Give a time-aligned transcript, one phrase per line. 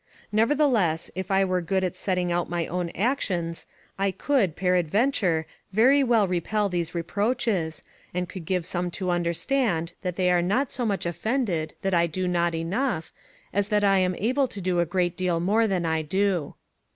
[0.31, 3.67] Nevertheless, if I were good at setting out my own actions,
[3.99, 10.15] I could, peradventure, very well repel these reproaches, and could give some to understand, that
[10.15, 13.13] they are not so much offended, that I do not enough,
[13.53, 16.55] as that I am able to do a great deal more than I do.